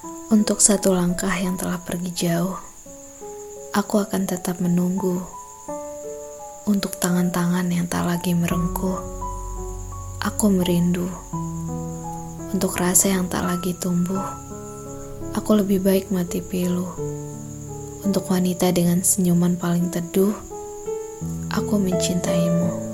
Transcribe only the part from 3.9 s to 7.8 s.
akan tetap menunggu. Untuk tangan-tangan